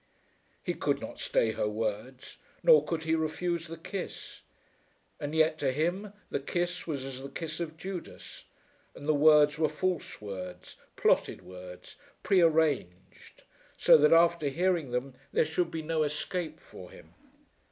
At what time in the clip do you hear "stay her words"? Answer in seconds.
1.19-2.37